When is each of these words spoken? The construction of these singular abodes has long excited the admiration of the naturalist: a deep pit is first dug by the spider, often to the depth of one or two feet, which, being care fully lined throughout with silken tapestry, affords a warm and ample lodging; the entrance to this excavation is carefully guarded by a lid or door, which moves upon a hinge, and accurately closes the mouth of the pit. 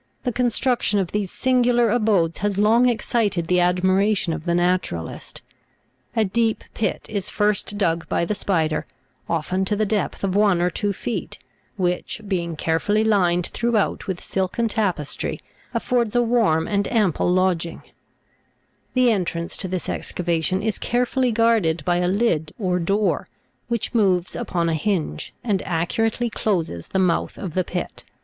The 0.23 0.31
construction 0.33 0.97
of 0.97 1.11
these 1.11 1.29
singular 1.29 1.91
abodes 1.91 2.39
has 2.39 2.57
long 2.57 2.89
excited 2.89 3.45
the 3.45 3.59
admiration 3.59 4.33
of 4.33 4.45
the 4.45 4.55
naturalist: 4.55 5.43
a 6.15 6.25
deep 6.25 6.63
pit 6.73 7.05
is 7.07 7.29
first 7.29 7.77
dug 7.77 8.09
by 8.09 8.25
the 8.25 8.33
spider, 8.33 8.87
often 9.29 9.63
to 9.65 9.75
the 9.75 9.85
depth 9.85 10.23
of 10.23 10.33
one 10.35 10.59
or 10.59 10.71
two 10.71 10.91
feet, 10.91 11.37
which, 11.77 12.19
being 12.27 12.55
care 12.55 12.79
fully 12.79 13.03
lined 13.03 13.45
throughout 13.45 14.07
with 14.07 14.19
silken 14.19 14.67
tapestry, 14.67 15.39
affords 15.71 16.15
a 16.15 16.23
warm 16.23 16.67
and 16.67 16.91
ample 16.91 17.29
lodging; 17.31 17.83
the 18.95 19.11
entrance 19.11 19.55
to 19.57 19.67
this 19.67 19.87
excavation 19.87 20.63
is 20.63 20.79
carefully 20.79 21.31
guarded 21.31 21.85
by 21.85 21.97
a 21.97 22.07
lid 22.07 22.51
or 22.57 22.79
door, 22.79 23.29
which 23.67 23.93
moves 23.93 24.35
upon 24.35 24.67
a 24.67 24.73
hinge, 24.73 25.31
and 25.43 25.61
accurately 25.61 26.27
closes 26.31 26.87
the 26.87 26.97
mouth 26.97 27.37
of 27.37 27.53
the 27.53 27.63
pit. 27.63 28.03